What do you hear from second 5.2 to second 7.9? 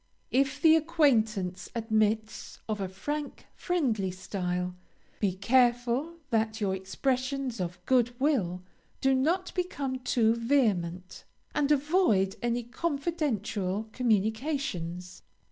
careful that your expressions of